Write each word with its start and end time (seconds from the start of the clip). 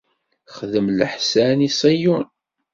Xdem 0.55 0.87
leḥsan 0.97 1.59
i 1.67 1.69
Ṣiyun. 1.79 2.25